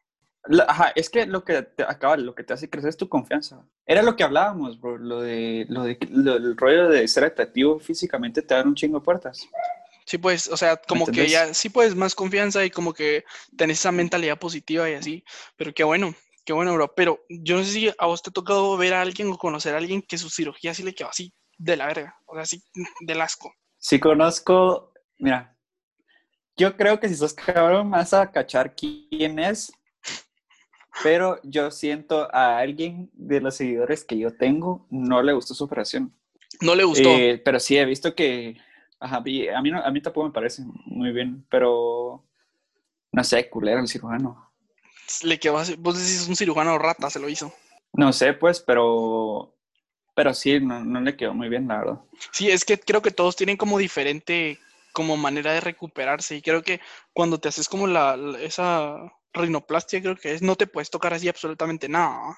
[0.67, 3.63] Ajá, es que lo que te acaba, lo que te hace crecer es tu confianza.
[3.85, 7.79] Era lo que hablábamos, bro, lo de, lo de, lo- el rollo de ser atractivo
[7.79, 9.47] físicamente te da un chingo de puertas.
[10.07, 13.25] Sí, pues, o sea, como que ya, sí, pues, más confianza y como que
[13.57, 15.23] tenés esa mentalidad positiva y así,
[15.57, 16.15] pero qué bueno,
[16.47, 16.95] qué bueno, bro.
[16.95, 19.75] Pero yo no sé si a vos te ha tocado ver a alguien o conocer
[19.75, 22.63] a alguien que su cirugía sí le quedó así de la verga, o sea, así
[23.01, 23.53] del asco.
[23.77, 25.55] Si conozco, mira,
[26.57, 29.73] yo creo que si sos cabrón vas a cachar quién es,
[31.03, 35.65] pero yo siento a alguien de los seguidores que yo tengo no le gustó su
[35.65, 36.13] operación.
[36.61, 37.09] No le gustó.
[37.11, 38.57] Eh, pero sí he visto que,
[39.01, 42.25] ajá, a mí, no- a mí tampoco me parece muy bien, pero
[43.13, 44.51] no sé, culero el cirujano.
[45.23, 47.53] Le quedó así, vos decís un cirujano rata, se lo hizo.
[47.93, 49.55] No sé, pues, pero,
[50.15, 52.01] pero sí, no, no le quedó muy bien, la verdad.
[52.33, 54.59] Sí, es que creo que todos tienen como diferente
[54.93, 56.81] como manera de recuperarse y creo que
[57.13, 61.15] cuando te haces como la, la- esa rinoplastia creo que es, no te puedes tocar
[61.15, 62.37] así absolutamente nada.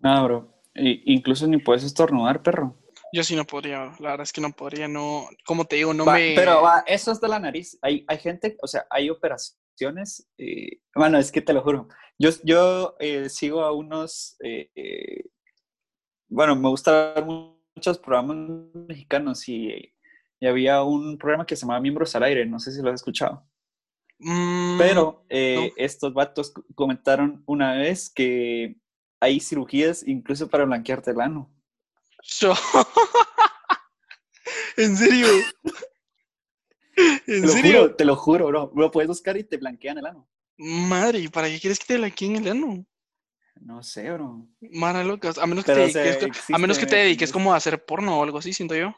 [0.00, 0.62] Nada, bro.
[0.74, 2.78] Incluso ni puedes estornudar, perro.
[3.12, 6.06] Yo sí no podría, la verdad es que no podría, no, como te digo, no
[6.06, 6.32] Va, me...
[6.34, 7.78] Pero va, eso es de la nariz.
[7.82, 10.28] Hay, hay gente, o sea, hay operaciones.
[10.38, 11.88] eh, bueno, es que te lo juro.
[12.18, 14.36] Yo, yo eh, sigo a unos.
[14.42, 15.24] eh, eh,
[16.28, 18.36] bueno, me gusta ver muchos programas
[18.88, 19.92] mexicanos y
[20.42, 22.96] y había un programa que se llamaba Miembros al Aire, no sé si lo has
[22.96, 23.46] escuchado.
[24.24, 25.84] Mm, Pero eh, no.
[25.84, 28.76] estos vatos comentaron una vez que
[29.20, 31.52] hay cirugías incluso para blanquearte el ano.
[32.22, 32.54] yo-
[34.76, 35.28] ¿En serio?
[36.94, 37.80] Te ¿En lo serio?
[37.82, 38.72] juro, te lo juro, bro.
[38.76, 40.28] Lo puedes buscar y te blanquean el ano.
[40.58, 42.84] Madre, ¿para qué quieres que te blanqueen el ano?
[43.60, 44.46] No sé, bro.
[44.60, 45.38] Mara locas.
[45.38, 47.52] A menos que Pero, te o sea, dediques, co- a menos que te dediques como
[47.52, 48.94] a hacer porno o algo así, siento yo.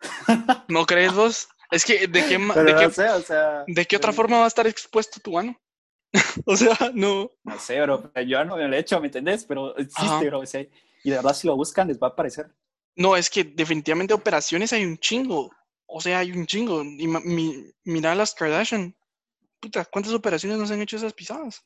[0.68, 1.48] ¿No crees vos?
[1.72, 3.64] Es que, ¿de qué, Pero de no qué, sé, o sea.
[3.66, 5.58] de qué otra eh, forma va a estar expuesto tu ano?
[6.46, 7.30] O sea, no.
[7.42, 8.12] No sé, bro.
[8.26, 9.44] Yo no me lo he hecho, ¿me entendés?
[9.46, 10.20] Pero existe, Ajá.
[10.20, 10.40] bro.
[10.40, 12.50] o sea, y de verdad, si lo buscan, les va a aparecer.
[12.94, 15.50] No, es que definitivamente operaciones hay un chingo.
[15.86, 16.82] O sea, hay un chingo.
[16.82, 18.94] Y mi- mira a las Kardashian.
[19.58, 21.64] Puta, ¿cuántas operaciones nos han hecho esas pisadas?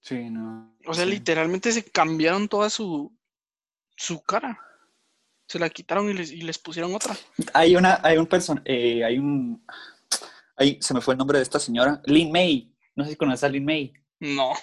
[0.00, 0.76] Sí, no.
[0.86, 1.10] O sea, sí.
[1.12, 3.16] literalmente se cambiaron toda su,
[3.96, 4.58] su cara.
[5.52, 7.14] Se la quitaron y les, y les pusieron otra.
[7.52, 9.62] Hay una, hay un person, eh, hay un,
[10.56, 12.74] ahí se me fue el nombre de esta señora, Lin May.
[12.96, 13.92] No sé si conoces a Lin May.
[14.18, 14.54] No.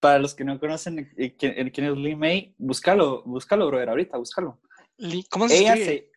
[0.00, 3.90] Para los que no conocen eh, quién, eh, quién es Lin May, búscalo, búscalo, brother,
[3.90, 4.58] ahorita, búscalo.
[5.28, 6.10] ¿Cómo se Ella se,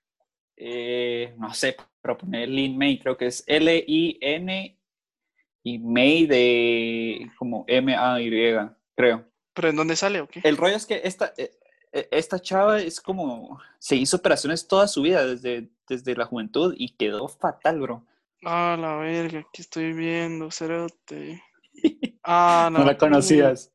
[0.56, 4.80] eh, no sé, pero poner Lin May, creo que es L-I-N
[5.64, 8.30] y May de como M-A-Y,
[8.96, 9.30] creo.
[9.54, 10.40] ¿Pero en dónde sale o qué?
[10.46, 11.34] El rollo es que esta,
[12.12, 16.96] esta chava es como, se hizo operaciones toda su vida, desde, desde la juventud, y
[16.96, 18.06] quedó fatal, bro.
[18.46, 21.42] Ah, la verga, aquí estoy viendo, cerote.
[22.26, 23.70] Ah, No la conocías.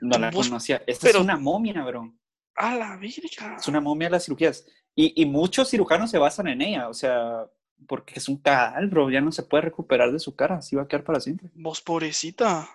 [0.00, 0.82] No la Vos- conocía.
[0.88, 2.12] Esta pero- es una momia, bro.
[2.56, 3.56] Ah, la verga.
[3.58, 4.66] Es una momia de las cirugías.
[4.96, 7.46] Y, y muchos cirujanos se basan en ella, o sea,
[7.86, 9.08] porque es un cadáver, bro.
[9.08, 11.48] Ya no se puede recuperar de su cara, así va a quedar para siempre.
[11.54, 12.68] Vos, pobrecita.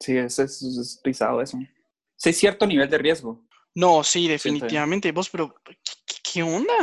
[0.00, 1.58] Sí, es, es, es pisado eso.
[2.16, 3.44] Sí, hay cierto nivel de riesgo.
[3.74, 5.12] No, sí, definitivamente.
[5.12, 5.54] Vos, pero,
[6.32, 6.74] ¿qué, onda?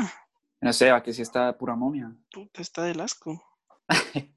[0.61, 2.11] No sé, a que sí está pura momia.
[2.31, 3.43] Puta, está del asco.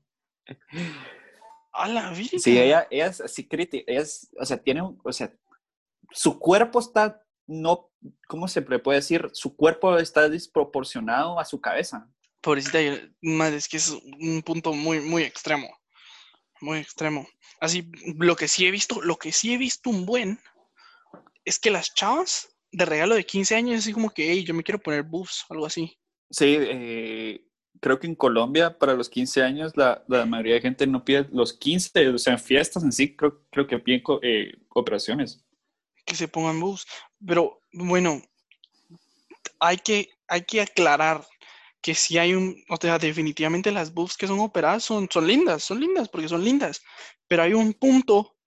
[1.73, 2.39] A la verga.
[2.39, 3.85] Sí, ella, ella es así crítica.
[3.87, 5.33] Ella es, o sea, tiene, un- o sea,
[6.11, 7.91] su cuerpo está, no,
[8.27, 9.31] ¿cómo se le puede decir?
[9.33, 12.09] Su cuerpo está desproporcionado a su cabeza.
[12.41, 12.79] Pobrecita,
[13.21, 15.69] madre, es que es un punto muy, muy extremo.
[16.61, 17.29] Muy extremo.
[17.61, 20.41] Así, lo que sí he visto, lo que sí he visto un buen
[21.49, 24.63] es que las chavas de regalo de 15 años, así como que, hey, yo me
[24.63, 25.99] quiero poner boobs, algo así.
[26.31, 27.43] Sí, eh,
[27.81, 31.27] creo que en Colombia para los 15 años la, la mayoría de gente no pide
[31.33, 35.43] los 15, o sea, en fiestas en sí creo, creo que piden eh, operaciones.
[36.05, 36.87] que se pongan boobs.
[37.27, 38.23] Pero bueno,
[39.59, 41.27] hay que, hay que aclarar
[41.81, 45.65] que si hay un, o sea, definitivamente las boobs que son operadas son, son lindas,
[45.65, 46.83] son lindas porque son lindas,
[47.27, 48.38] pero hay un punto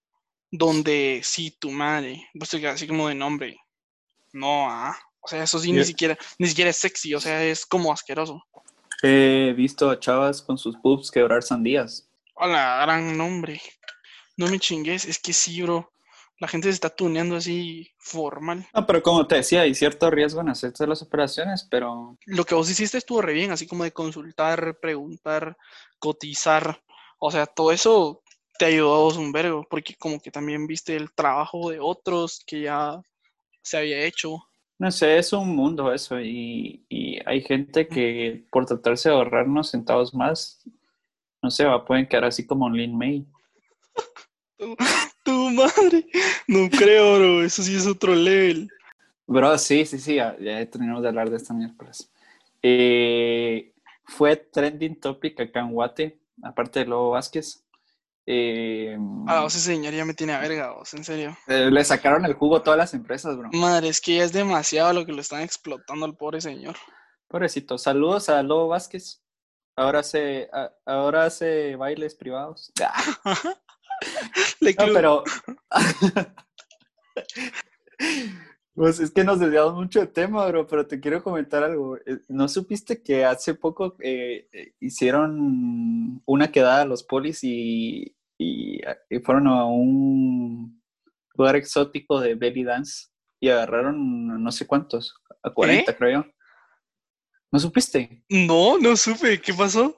[0.52, 3.58] donde si tu madre, quedas así como de nombre,
[4.34, 7.66] no, ah, o sea, eso sí ni siquiera, ni siquiera es sexy, o sea, es
[7.66, 8.44] como asqueroso.
[9.02, 12.08] He visto a chavas con sus boobs quebrar sandías.
[12.36, 13.62] Hola, gran nombre.
[14.38, 15.92] No me chingues, es que sí, bro.
[16.40, 18.68] La gente se está tuneando así formal.
[18.74, 22.56] No, pero como te decía, hay cierto riesgo en hacerse las operaciones, pero Lo que
[22.56, 25.56] vos hiciste estuvo re bien, así como de consultar, preguntar,
[26.00, 26.82] cotizar.
[27.20, 28.24] O sea, todo eso
[28.62, 32.44] te ayudó a vos un vergo, porque como que también viste el trabajo de otros
[32.46, 33.02] que ya
[33.64, 34.38] se había hecho.
[34.78, 39.48] no sé, es un mundo eso y, y hay gente que por tratarse de ahorrar
[39.48, 40.64] unos centavos más,
[41.42, 43.26] no sé, va, pueden quedar así como Lin May.
[45.24, 46.06] Tu madre.
[46.48, 47.44] No creo, bro.
[47.44, 48.70] Eso sí es otro level.
[49.26, 52.12] Bro, sí, sí, sí, ya, ya terminamos de hablar de esta miércoles.
[52.62, 53.74] Eh,
[54.06, 57.66] fue trending topic acá en Guate, aparte de Lobo Vázquez.
[58.34, 61.38] Eh, Ah, ese señor ya me tiene a verga, vos, en serio.
[61.48, 63.50] eh, le sacaron el jugo a todas las empresas, bro.
[63.52, 66.78] Madre, es que ya es demasiado lo que lo están explotando al pobre señor.
[67.28, 67.78] Pobrecito.
[67.78, 69.22] Saludos a Lobo Vázquez.
[69.76, 72.72] Ahora hace, a- ahora hace bailes privados.
[74.62, 75.24] No, pero.
[78.74, 81.98] Pues es que nos desviamos mucho de tema, bro, pero te quiero comentar algo.
[81.98, 84.48] Eh, ¿No supiste que hace poco eh,
[84.80, 90.82] hicieron una quedada a los polis y, y, y fueron a un
[91.36, 93.08] lugar exótico de belly dance
[93.40, 96.32] y agarraron no sé cuántos, a 40 creo yo.
[97.52, 98.24] ¿No supiste?
[98.30, 99.40] No, no supe.
[99.42, 99.98] ¿Qué pasó?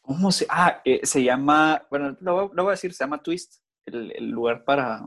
[0.00, 0.46] ¿Cómo se...?
[0.48, 1.86] Ah, eh, se llama...
[1.90, 5.02] Bueno, lo, voy- lo voy a decir, se llama Twist, el, el lugar para,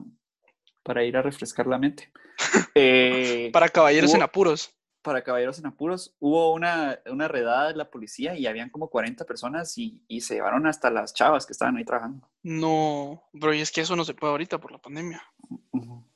[0.84, 2.12] para ir a refrescar la mente.
[2.76, 4.74] Eh, Para caballeros en apuros.
[5.02, 9.26] Para Caballeros en Apuros, hubo una, una redada de la policía y habían como 40
[9.26, 12.30] personas y, y se llevaron hasta las chavas que estaban ahí trabajando.
[12.44, 15.24] No, bro, y es que eso no se puede ahorita por la pandemia.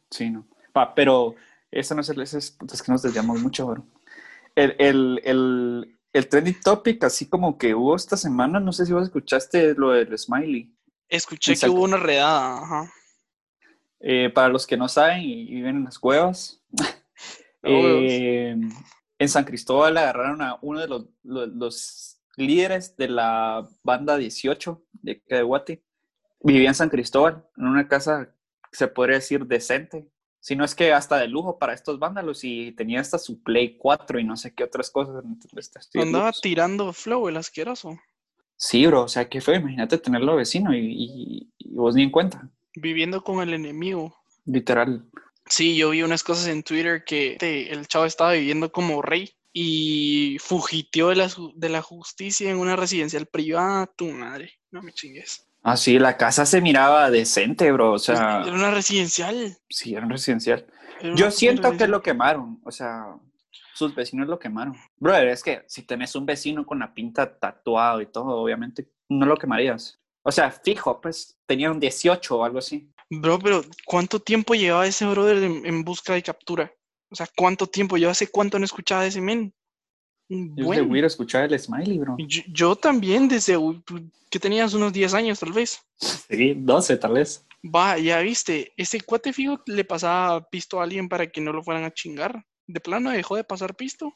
[0.10, 0.48] Sí, no.
[0.74, 1.36] Pa, pero
[1.72, 2.22] eso no es el...
[2.22, 3.86] ese es, es que nos desviamos mucho, bro.
[4.56, 8.94] El, el, el, el trending topic, así como que hubo esta semana, no sé si
[8.94, 10.74] vos escuchaste lo del smiley.
[11.10, 11.74] Escuché que Exacto.
[11.74, 12.92] hubo una redada, ajá.
[14.00, 16.62] Eh, para los que no saben y viven en las cuevas,
[17.66, 18.56] eh,
[19.20, 24.84] en San Cristóbal agarraron a uno de los, los- los líderes de la banda 18
[24.94, 25.84] de acá de Guate.
[26.42, 28.34] Vivía en San Cristóbal, en una casa,
[28.72, 30.08] se podría decir, decente.
[30.40, 33.78] Si no es que hasta de lujo para estos vándalos y tenía hasta su Play
[33.78, 35.24] 4 y no sé qué otras cosas.
[35.24, 36.42] de Andaba lujos.
[36.42, 37.98] tirando flow el asqueroso.
[38.58, 42.12] Sí, bro, o sea, qué fue, imagínate tenerlo vecino y, y- y vos ni en
[42.12, 44.16] cuenta, Viviendo con el enemigo.
[44.46, 45.04] literal.
[45.48, 49.32] Sí, yo vi unas cosas en Twitter que te- el chavo estaba viviendo como rey
[49.54, 53.86] y fugitió de la, de la justicia en una residencial privada.
[53.96, 55.48] Tu madre, no me chingues.
[55.64, 59.58] Ah, sí, la casa se miraba decente, bro, o sea, Era una residencial.
[59.70, 60.66] sí, era un residencial.
[61.00, 63.16] era una Yo siento que lo quemaron, o sea,
[63.74, 64.76] sus vecinos lo quemaron.
[64.98, 69.26] Brother, es que si tenés un vecino con la pinta tatuado y todo, obviamente no
[69.26, 70.00] lo quemarías.
[70.22, 72.90] O sea, fijo, pues tenía un 18 o algo así.
[73.10, 76.72] Bro, pero ¿cuánto tiempo llevaba ese brother en, en busca y captura?
[77.10, 77.98] O sea, ¿cuánto tiempo?
[77.98, 79.54] Yo hace cuánto no escuchaba de ese men.
[80.28, 82.16] Un Yo de escuchar el smiley, bro.
[82.18, 83.58] Yo, yo también, desde
[84.32, 85.80] que tenías unos 10 años tal vez.
[85.98, 87.46] Sí, 12 tal vez.
[87.64, 91.64] Va, ya viste, ese cuate fijo le pasaba pisto a alguien para que no lo
[91.64, 92.44] fueran a chingar.
[92.68, 94.14] De plano dejó de pasar pisto.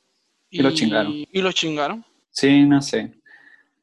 [0.49, 1.13] Y lo chingaron.
[1.13, 2.03] Y lo chingaron.
[2.31, 3.13] Sí, no sé.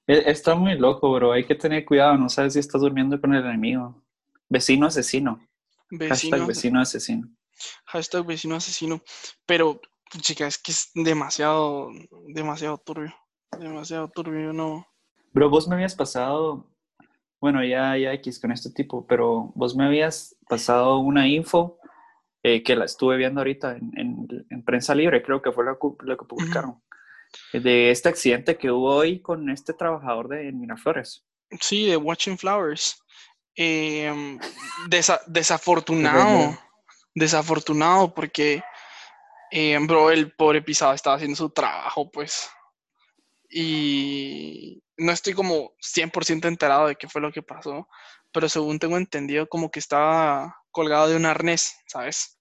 [0.06, 1.32] E- Está muy loco, bro.
[1.32, 2.16] Hay que tener cuidado.
[2.16, 4.02] No sabes si estás durmiendo con el enemigo.
[4.48, 5.46] Vecino asesino.
[5.90, 7.28] Vecino, Hashtag vecino asesino.
[7.86, 9.00] hashtag vecino asesino.
[9.46, 9.80] Pero,
[10.20, 11.90] chica, es que es demasiado,
[12.28, 13.14] demasiado turbio.
[13.58, 14.86] Demasiado turbio, no.
[15.32, 16.70] Bro, vos me habías pasado,
[17.40, 21.78] bueno, ya, ya X con este tipo, pero vos me habías pasado una info
[22.42, 25.78] eh, que la estuve viendo ahorita en, en- en Prensa Libre, creo que fue lo,
[25.78, 26.80] que- lo que publicaron,
[27.52, 31.24] de este accidente que hubo hoy con este trabajador de Miraflores.
[31.60, 33.02] Sí, de Watching Flowers.
[33.56, 34.38] Em,
[34.88, 36.58] desa- desafortunado.
[37.14, 38.62] Desafortunado porque,
[39.50, 42.50] em, bro, el pobre pisado estaba haciendo su trabajo, pues.
[43.48, 47.88] Y no estoy como 100% enterado de qué fue lo que pasó,
[48.32, 52.38] pero según tengo entendido, como que estaba colgado de un arnés, ¿sabes?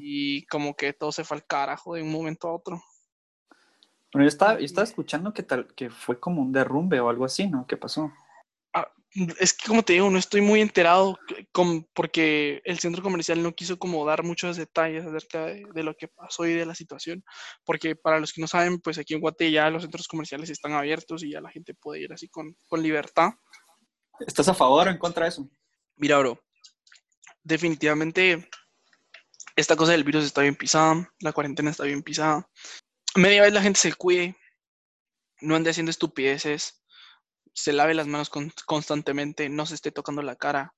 [0.00, 2.82] Y como que todo se fue al carajo de un momento a otro.
[4.12, 7.24] Bueno, yo estaba, yo estaba escuchando que, tal, que fue como un derrumbe o algo
[7.24, 7.66] así, ¿no?
[7.66, 8.12] ¿Qué pasó?
[9.38, 13.42] Es que como te digo, no estoy muy enterado c- com- porque el centro comercial
[13.42, 16.74] no quiso como dar muchos detalles acerca de, de lo que pasó y de la
[16.74, 17.24] situación,
[17.64, 20.72] porque para los que no saben, pues aquí en Guate ya los centros comerciales están
[20.72, 23.30] abiertos y ya la gente puede ir así con, con libertad.
[24.26, 25.48] ¿Estás a favor o en contra de eso?
[25.96, 26.38] Mira, bro,
[27.42, 28.48] definitivamente
[29.54, 32.46] esta cosa del virus está bien pisada, la cuarentena está bien pisada.
[33.14, 34.36] Media vez la gente se cuide,
[35.40, 36.82] no ande haciendo estupideces,
[37.56, 40.74] se lave las manos con- constantemente, no se esté tocando la cara,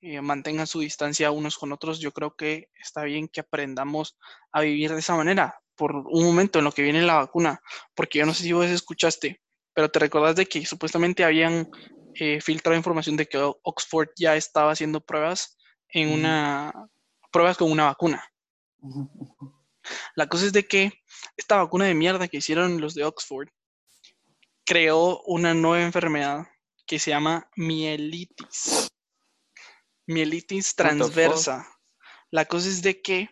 [0.00, 2.00] eh, mantengan su distancia unos con otros.
[2.00, 4.18] Yo creo que está bien que aprendamos
[4.50, 7.60] a vivir de esa manera por un momento en lo que viene la vacuna,
[7.94, 9.40] porque yo no sé si vos escuchaste,
[9.74, 11.68] pero te recordás de que supuestamente habían
[12.14, 16.72] eh, filtrado información de que Oxford ya estaba haciendo pruebas en una
[17.30, 18.24] pruebas con una vacuna.
[20.14, 20.92] La cosa es de que
[21.36, 23.48] esta vacuna de mierda que hicieron los de Oxford
[24.64, 26.46] creó una nueva enfermedad
[26.86, 28.88] que se llama mielitis.
[30.06, 31.66] Mielitis transversa.
[32.30, 33.30] La cosa es de que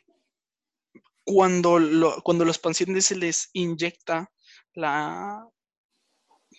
[1.24, 4.30] cuando, lo- cuando los pacientes se les inyecta
[4.74, 5.44] la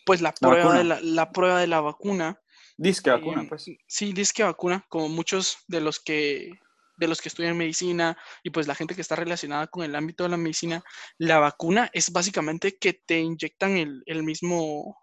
[0.05, 2.41] pues la La prueba de la, la prueba de la vacuna,
[2.77, 3.65] Disque vacuna, Em, pues.
[3.87, 6.49] Sí, dice que vacuna, como muchos de los que
[6.97, 10.23] de los que estudian medicina y pues la gente que está relacionada con el ámbito
[10.23, 10.83] de la medicina,
[11.17, 14.97] la vacuna es básicamente que te inyectan el, el mismo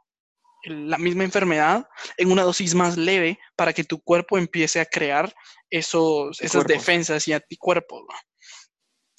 [0.63, 4.87] el- la misma enfermedad en una dosis más leve para que tu cuerpo empiece a
[4.87, 5.33] crear
[5.71, 8.03] esos, esas defensas y anticuerpos.
[8.09, 8.15] ¿no?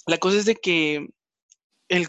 [0.06, 1.08] La cosa es de que
[1.88, 2.08] el,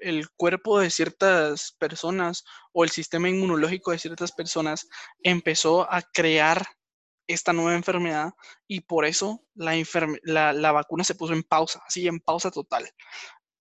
[0.00, 4.88] el cuerpo de ciertas personas o el sistema inmunológico de ciertas personas
[5.22, 6.66] empezó a crear
[7.26, 8.34] esta nueva enfermedad
[8.66, 12.50] y por eso la, enferme- la, la vacuna se puso en pausa, así en pausa
[12.50, 12.88] total.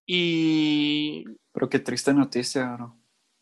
[0.06, 1.23] Y
[1.54, 2.97] Pero qué triste noticia, bro.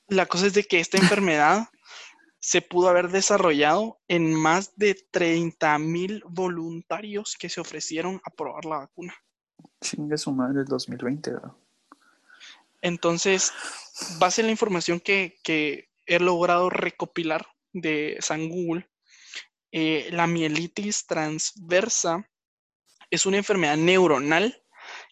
[0.07, 1.67] la cosa es de que esta enfermedad
[2.39, 8.65] se pudo haber desarrollado en más de 30 mil voluntarios que se ofrecieron a probar
[8.65, 9.15] la vacuna.
[9.81, 11.57] Chingue su madre el 2020, bro.
[12.81, 13.51] Entonces,
[14.19, 18.89] base en la información que, que he logrado recopilar de San Google,
[19.71, 22.29] eh, la mielitis transversa
[23.10, 24.63] es una enfermedad neuronal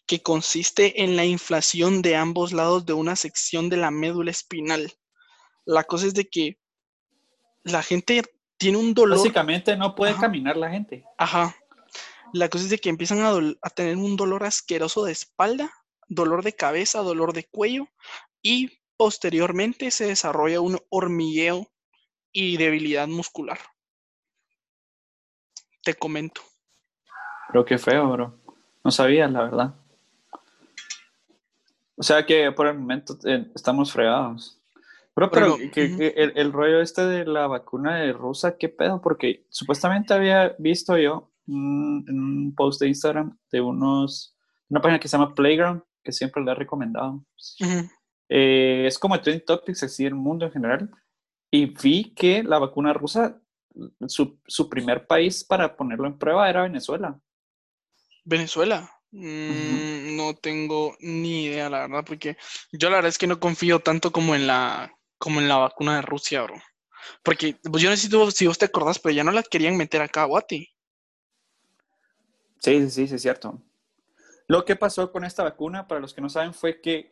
[0.06, 4.92] que consiste en la inflación de ambos lados de una sección de la médula espinal.
[5.66, 6.58] La cosa es de que
[7.64, 8.24] la gente
[8.58, 9.18] tiene un dolor.
[9.18, 11.06] Básicamente no puede caminar la gente.
[11.18, 11.56] Ajá.
[12.34, 15.72] La cosa es de que empiezan a, a, tener un dolor asqueroso de espalda,
[16.08, 17.88] dolor de cabeza, dolor de cuello
[18.42, 21.72] y posteriormente se desarrolla un hormigueo
[22.32, 23.60] y debilidad muscular.
[25.84, 26.42] Te comento.
[27.48, 28.36] Pero qué feo, bro.
[28.84, 29.76] No sabía, la verdad.
[31.96, 34.60] O sea que por el momento eh, estamos fregados.
[35.16, 39.02] Bro, pero, que, el, rollo este de la vacuna de rusa, ¿qué pedo?
[39.02, 41.54] Porque supuestamente había visto yo en
[42.08, 44.38] un post de Instagram de unos,
[44.70, 47.22] una página que se llama Playground, que siempre le he recomendado.
[48.30, 50.90] Eh, es como Trending Topics, así en el mundo en general.
[51.52, 53.42] Y vi que la vacuna rusa,
[54.08, 57.20] su, su primer país para ponerlo en prueba era Venezuela.
[58.26, 58.92] Venezuela.
[59.12, 62.38] Mm, no tengo ni idea, la verdad, porque
[62.72, 65.96] yo la verdad es que no confío tanto como en la, como en la vacuna
[65.96, 66.56] de Rusia, bro.
[67.24, 70.24] Porque pues yo necesito, si vos te acordás, pero ya no la querían meter acá
[70.24, 70.70] a Guati.
[72.60, 73.62] Sí, sí, sí, sí, es cierto.
[74.48, 77.12] Lo que pasó con esta vacuna, para los que no saben, fue que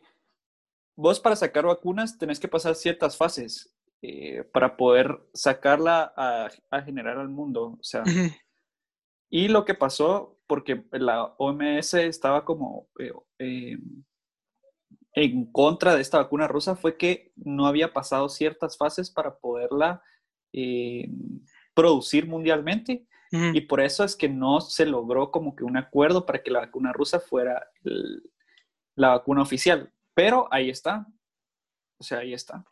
[0.94, 6.82] vos para sacar vacunas tenés que pasar ciertas fases eh, para poder sacarla a, a,
[6.82, 7.76] generar al mundo.
[7.78, 8.04] O sea,
[9.30, 13.78] y lo que pasó porque la OMS estaba como eh, eh,
[15.12, 20.02] en contra de esta vacuna rusa fue que no había pasado ciertas fases para poderla
[20.52, 21.08] eh,
[21.74, 26.42] producir mundialmente y por eso es que no se logró como que un acuerdo para
[26.42, 27.68] que la vacuna rusa fuera
[28.94, 29.92] la vacuna oficial.
[30.14, 31.06] Pero ahí está.
[31.98, 32.64] O sea, ahí está.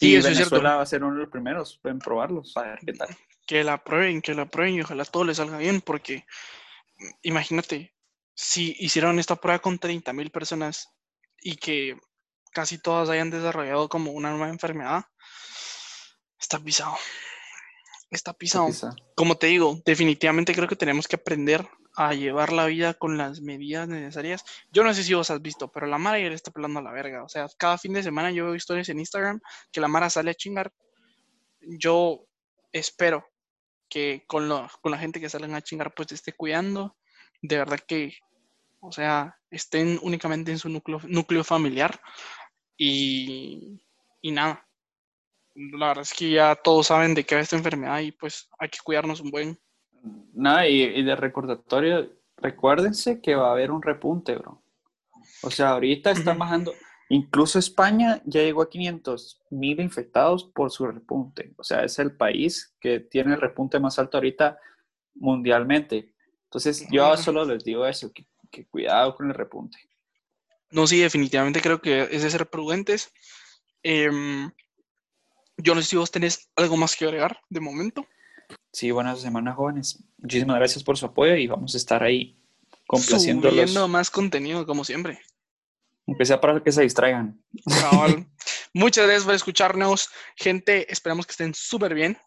[0.00, 0.62] Sí, y eso Venezuela es cierto.
[0.64, 3.16] va a ser uno de los primeros en probarlos, a ver qué tal
[3.50, 6.24] que la prueben, que la prueben y ojalá todo les salga bien, porque
[7.22, 7.92] imagínate,
[8.32, 10.88] si hicieron esta prueba con 30 mil personas
[11.42, 11.98] y que
[12.52, 15.04] casi todas hayan desarrollado como una nueva enfermedad,
[16.38, 16.96] está pisado.
[18.08, 18.68] Está pisado.
[19.16, 23.40] Como te digo, definitivamente creo que tenemos que aprender a llevar la vida con las
[23.40, 24.44] medidas necesarias.
[24.70, 26.82] Yo no sé si vos has visto, pero la Mara ya le está pelando a
[26.82, 27.24] la verga.
[27.24, 29.40] O sea, cada fin de semana yo veo historias en Instagram
[29.72, 30.72] que la Mara sale a chingar.
[31.60, 32.24] Yo
[32.72, 33.26] espero
[33.88, 34.48] que con,
[34.80, 36.96] con la gente que salen a chingar pues esté cuidando.
[37.42, 38.14] De verdad que,
[38.80, 42.00] o sea, estén únicamente en su núcleo, núcleo familiar
[42.76, 43.82] y,
[44.20, 44.66] y nada.
[45.54, 48.68] La verdad es que ya todos saben de qué va esta enfermedad y pues hay
[48.68, 49.60] que cuidarnos un buen.
[50.34, 54.62] Nada, y, de recordatorio, recuérdense que va a haber un repunte, bro.
[55.42, 56.72] O sea, ahorita está bajando,
[57.12, 61.52] Incluso España ya llegó a 500 mil infectados por su repunte.
[61.56, 64.60] O sea, es el país que tiene el repunte más alto ahorita
[65.16, 66.14] mundialmente.
[66.44, 68.26] Entonces, yo solo les digo eso, que,
[68.66, 69.76] cuidado con el repunte.
[70.70, 73.12] No, sí, definitivamente creo que es de ser prudentes.
[73.82, 74.48] Em,
[75.56, 78.06] yo no sé si vos tenés algo más que agregar de momento.
[78.72, 80.02] Sí, buenas semanas, jóvenes.
[80.18, 82.36] Muchísimas gracias por su apoyo y vamos a estar ahí
[82.86, 83.50] complaciendo.
[83.50, 85.20] Subiendo más contenido, como siempre
[86.10, 87.40] aunque sea para que se distraigan.
[88.74, 90.92] Muchas gracias por escucharnos, gente.
[90.92, 92.18] Esperamos que estén súper bien.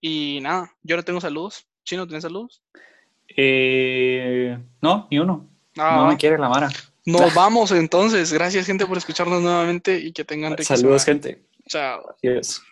[0.00, 1.66] Y nada, yo no tengo saludos.
[1.82, 2.62] ¿Chino, tienes saludos?
[3.34, 5.48] Eh, no, ni uno.
[5.78, 6.68] Ah, no me quiere la Mara.
[7.06, 8.30] Nos vamos entonces.
[8.30, 11.42] Gracias, gente, por escucharnos nuevamente y que tengan Saludos, gente.
[11.66, 12.14] Chao.
[12.22, 12.62] Adiós.